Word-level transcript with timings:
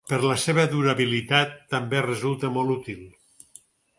Per 0.11 0.17
la 0.27 0.35
seva 0.43 0.63
durabilitat, 0.71 1.53
també 1.75 2.01
resulta 2.07 2.51
molt 2.57 2.75
útil. 2.79 3.07